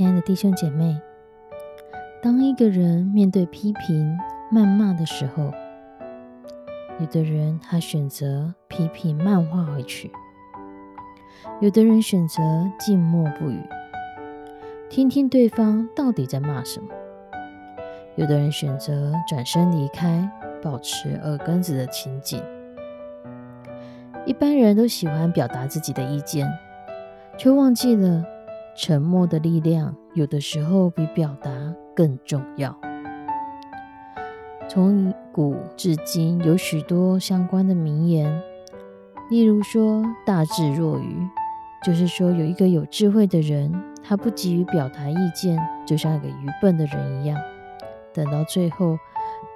[0.00, 0.98] 亲爱的弟兄姐妹，
[2.22, 4.16] 当一个人面对批评、
[4.50, 5.52] 谩骂的时候，
[6.98, 10.10] 有的人他选择批评、漫画回去；
[11.60, 12.40] 有的人选择
[12.78, 13.60] 静默不语，
[14.88, 16.88] 听听对方到底在骂什么；
[18.16, 20.26] 有的人选择转身离开，
[20.62, 22.42] 保持耳根子的情景。
[24.24, 26.50] 一般人都喜欢表达自己的意见，
[27.36, 28.24] 却忘记了。
[28.76, 31.50] 沉默的力量，有的时候比表达
[31.94, 32.74] 更重要。
[34.68, 38.42] 从古至今，有许多相关的名言，
[39.28, 41.28] 例如说“大智若愚”，
[41.84, 47.36] 就是说有一个有智慧的人，他不急于表达意见，就像一个愚笨的人一样，
[48.14, 48.96] 等到最后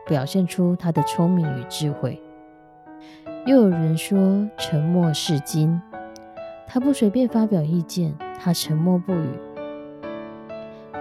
[0.06, 2.20] 表现出他的聪明与智慧。
[3.46, 5.80] 又有人说“沉默是金”，
[6.66, 8.14] 他不随便发表意见。
[8.36, 9.28] 他沉默不语，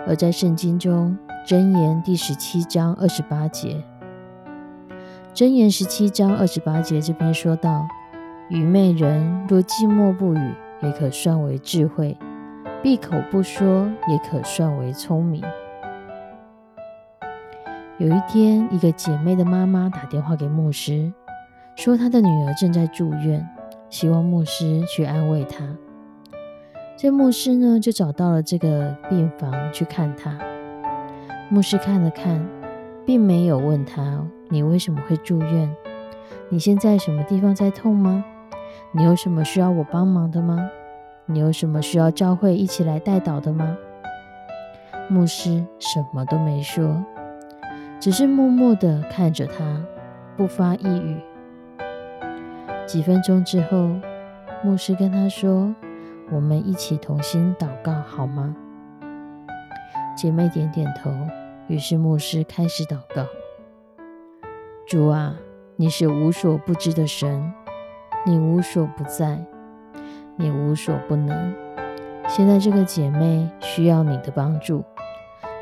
[0.07, 1.17] 而在圣经中，
[1.49, 3.83] 《箴言》第十七章二十八节，
[5.37, 7.85] 《箴言》十七章二十八节这篇说到：
[8.49, 12.15] 愚昧人若寂寞不语，也可算为智慧；
[12.81, 15.43] 闭口不说，也可算为聪明。
[17.97, 21.11] 有一天，一个姐妹的妈妈打电话给牧师，
[21.75, 23.45] 说她的女儿正在住院，
[23.93, 25.63] 希望牧师去安慰他。
[26.97, 30.35] 这牧师呢，就找到了这个病房去看他。
[31.47, 32.43] 牧师看了看，
[33.05, 35.71] 并没有问他：“你为什么会住院？
[36.49, 38.25] 你现在什么地方在痛吗？
[38.93, 40.57] 你有什么需要我帮忙的吗？
[41.27, 43.77] 你有什么需要教会一起来带导的吗？”
[45.07, 47.05] 牧师什么都没说，
[47.99, 49.85] 只是默默的看着他，
[50.35, 51.21] 不发一语。
[52.85, 53.89] 几分钟之后，
[54.63, 55.73] 牧师跟他说。
[56.31, 58.55] 我们一起同心祷告好吗？
[60.17, 61.11] 姐妹点点头。
[61.67, 63.25] 于是牧师开始祷告
[64.87, 65.35] ：“主啊，
[65.75, 67.53] 你是无所不知的神，
[68.25, 69.45] 你无所不在，
[70.37, 71.53] 你无所不能。
[72.27, 74.83] 现在这个姐妹需要你的帮助，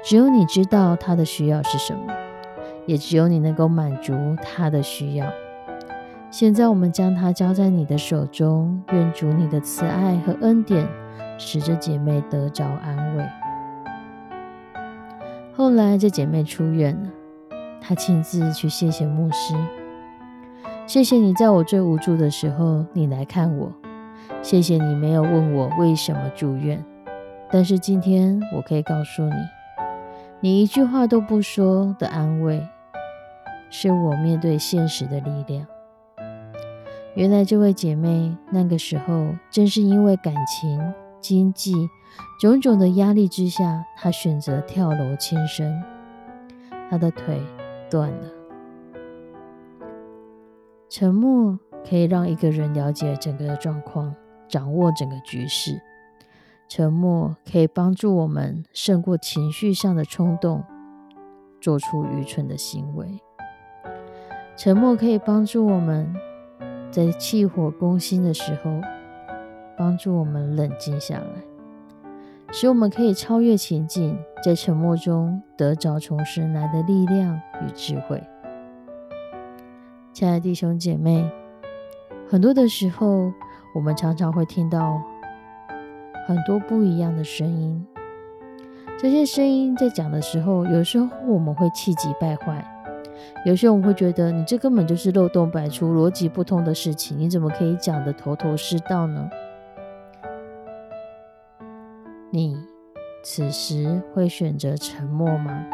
[0.03, 2.13] 只有你知道她的需要是什么，
[2.85, 5.25] 也只有你能够满足她的需要。”
[6.31, 10.87] 现在我们将它交在你的手中，愿主你的慈爱和恩典
[11.37, 13.25] 使这姐妹得着安慰。
[15.53, 17.09] 后来这姐妹出院了，
[17.81, 19.53] 她亲自去谢谢牧师，
[20.87, 23.69] 谢谢你在我最无助的时候你来看我，
[24.41, 26.81] 谢谢你没有问我为什么住院，
[27.51, 29.35] 但是今天我可以告诉你，
[30.39, 32.65] 你一句话都不说的安慰，
[33.69, 35.67] 是我面对现实的力量。
[37.13, 41.73] 原来这位姐妹那个时候正是因为感情、经济
[42.39, 45.83] 种种的压力之下，她选择跳楼轻生，
[46.89, 47.41] 她的腿
[47.89, 48.27] 断了。
[50.89, 54.15] 沉默可以让一个人了解整个的状况，
[54.47, 55.81] 掌握整个局势。
[56.69, 60.63] 沉默可以帮助我们胜过情绪上的冲动，
[61.59, 63.19] 做出愚蠢的行为。
[64.55, 66.15] 沉默可以帮助我们。
[66.91, 68.81] 在气火攻心的时候，
[69.77, 71.41] 帮助我们冷静下来，
[72.51, 78.21] 使我们可以超越情境，在沉默中得着从神来的力量与智慧。
[80.11, 81.25] 亲爱的弟兄姐妹，
[82.27, 83.31] 很多的时候，
[83.73, 85.01] 我们常常会听到
[86.27, 87.87] 很多不一样的声音。
[88.99, 92.67] 这些声音在讲的时候，有时候我们会气急败坏。
[93.45, 99.29] 有些人会觉得你这根本就是漏洞百出、逻辑不通的事情，你怎么可以讲的头头是道呢？
[102.29, 102.57] 你
[103.23, 105.65] 此时会选择沉默吗？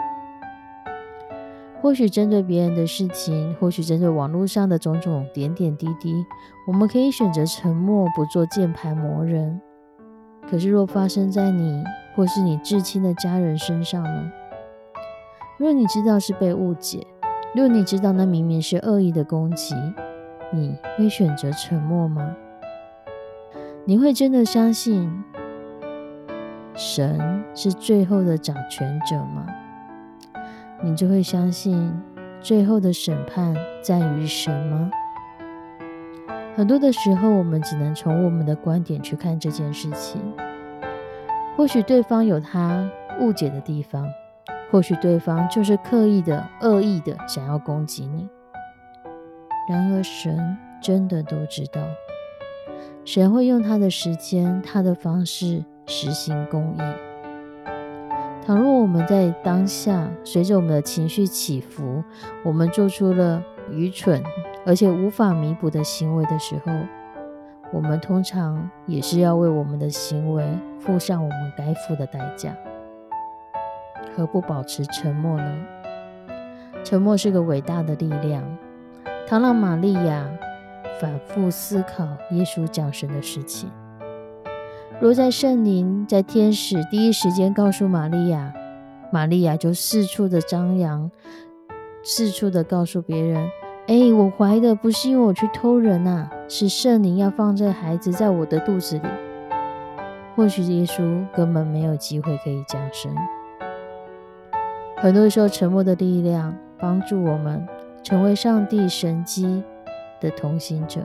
[1.79, 6.25] 或许针对别人的事情，或许针对网络上的种种点点滴滴，
[6.67, 9.61] 我们可以选择沉默，不做键盘魔人。
[10.49, 11.83] 可是若发生在你
[12.15, 14.31] 或是你至亲的家人身上呢？
[15.59, 17.05] 若你知道是被误解，
[17.57, 19.73] 若你知道那明明是恶意的攻击，
[20.53, 22.35] 你会选择沉默吗？
[23.83, 25.11] 你会真的相信
[26.75, 29.47] 神是最后的掌权者吗？
[30.83, 31.91] 你就会相信
[32.39, 34.91] 最后的审判在于神吗？
[36.55, 40.21] 很多的时候，我们只能从我们的观点去看这件事情。
[41.55, 42.87] 或许对方有他
[43.19, 44.07] 误解的地方，
[44.69, 48.29] 或许对方就是刻意的、恶意的想要攻击你。
[49.69, 51.81] 然而，神真的都知道，
[53.03, 56.81] 神会用他的时间、他的方式实行公义。
[58.45, 62.01] 倘若我们在当下随着我们的情绪起伏，
[62.45, 64.23] 我们做出了愚蠢
[64.65, 66.71] 而且无法弥补的行为的时候，
[67.73, 70.45] 我们通常也是要为我们的行为
[70.79, 72.55] 付上我们该付的代价。
[74.17, 75.55] 何不保持沉默呢？
[76.83, 78.43] 沉默是个伟大的力量。
[79.27, 80.27] 唐让玛利亚
[80.99, 83.69] 反复思考耶稣降生的事情。
[84.99, 88.51] 若在圣灵、在天使第一时间告诉玛利亚，
[89.11, 91.11] 玛利亚就四处的张扬，
[92.01, 93.47] 四处的告诉别人
[93.85, 99.07] ：“哎，我怀的不是因为我去偷人呐，是圣灵要放这孩子在我的肚子里。”
[100.35, 103.13] 或许耶稣根本没有机会可以降生。
[104.99, 107.63] 很多时候，沉默的力量帮助我们
[108.01, 109.63] 成为上帝神机
[110.19, 111.01] 的同行者。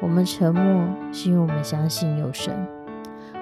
[0.00, 2.54] 我们沉默，是因为我们相信有神。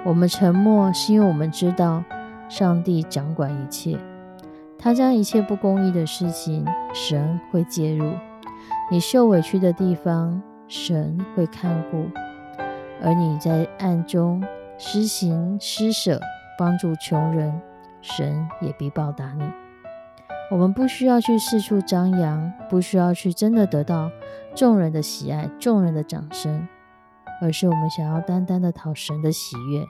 [0.02, 2.02] 我们沉默，是因为我们知道
[2.49, 3.99] 上帝掌管一切，
[4.79, 6.64] 他将一切不公义的事情，
[6.94, 8.12] 神会介入；
[8.91, 12.06] 你受委屈的地方，神会看顾；
[13.02, 14.43] 而你在暗中
[14.79, 16.19] 施行施舍，
[16.58, 17.52] 帮助穷人，
[18.05, 19.43] 神也必报答你。
[20.51, 24.11] 我们不需要去四处张扬，不需要去真的得到
[24.55, 26.69] 众人的喜爱、众人的掌声。
[27.41, 29.85] 而是我们想要单单的讨神的喜悦，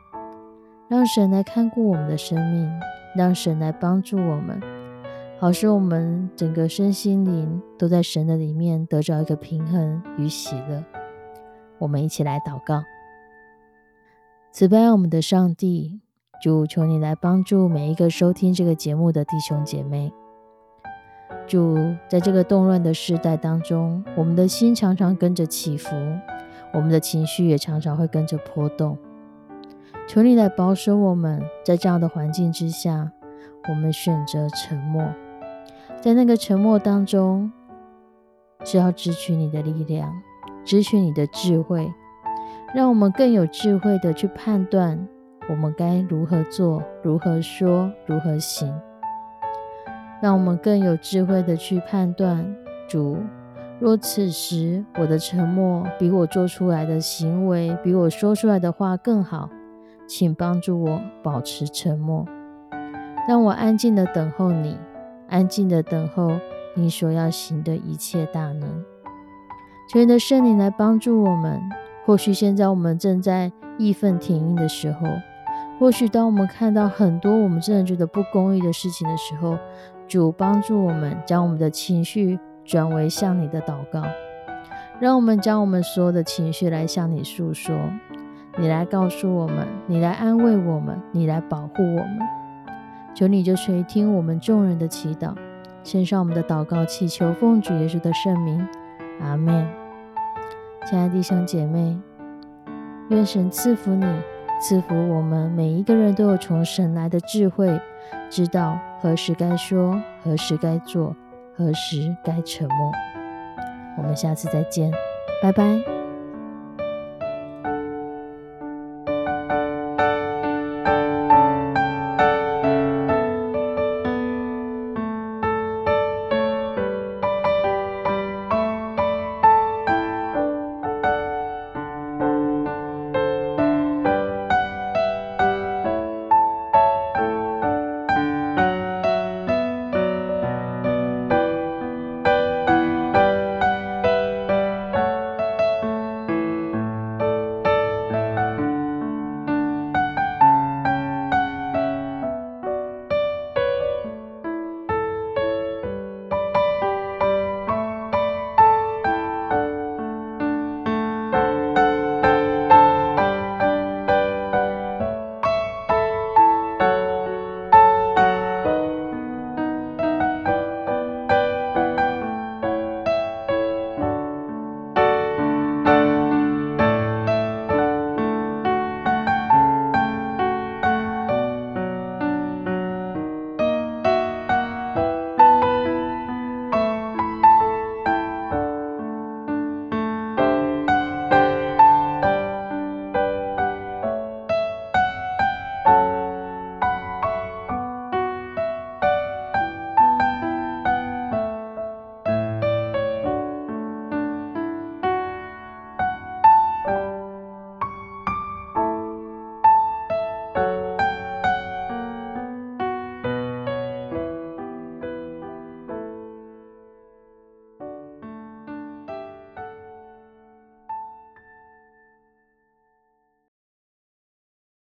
[0.88, 2.80] 让神来看顾我们的生命，
[3.14, 4.60] 让神来帮助我们，
[5.38, 10.82] 好使我们整个身心灵都在神的里面得着一个平衡与喜乐。
[11.78, 12.82] 我们一起来祷告：
[14.50, 16.00] 慈悲我们的上帝，
[16.42, 20.12] 主求你来帮助每一个收听这个节目的弟兄姐妹。
[21.46, 21.76] 主
[22.08, 25.94] 在这个动乱的时代当中，我们的心常常跟着起伏。
[26.72, 28.98] 我们的情绪也常常会跟着波动，
[30.08, 33.12] 求你来保守我们，在这样的环境之下，
[33.68, 35.04] 我们选择沉默，
[36.00, 37.52] 在那个沉默当中，
[38.64, 40.12] 是要支取你的力量，
[40.64, 41.88] 支取你的智慧，
[42.74, 45.06] 让我们更有智慧的去判断
[45.48, 48.72] 我们该如何做、如何说、如何行，
[50.22, 52.56] 让我们更有智慧的去判断
[52.88, 53.18] 主。
[53.80, 59.50] 若此时我的沉默比我做出来的行为，比我说出来的话更好，
[60.06, 62.24] 请帮助我保持沉默，
[63.28, 64.78] 让我安静的等候你，
[65.28, 66.38] 安静的等候
[66.74, 68.84] 你所要行的一切大能。
[69.92, 71.60] 求你的圣灵来帮助我们。
[72.06, 75.06] 或许现在我们正在义愤填膺的时候，
[75.78, 79.58] 或许当我们看到很多我们真的觉得不公义的事情的时候，
[80.06, 82.38] 主帮助我们将我们的情绪。
[82.66, 84.02] 转为向你的祷告，
[84.98, 87.76] 让我们将我们所有的情绪来向你诉说，
[88.56, 92.20] 你来告诉我们，你来安慰我们，你来保护我们。
[93.14, 95.34] 求你就垂听我们众人的祈祷，
[95.82, 98.66] 献上我们的祷告，祈求奉主耶稣的圣名，
[99.20, 99.68] 阿门。
[100.86, 101.98] 亲爱的弟兄姐妹，
[103.10, 104.06] 愿神赐福你，
[104.60, 107.68] 赐福我们每一个人都有从神来的智慧，
[108.30, 111.14] 知道何时该说，何时该做。
[111.56, 112.92] 何时该沉默？
[113.96, 114.90] 我们下次再见，
[115.40, 116.03] 拜拜。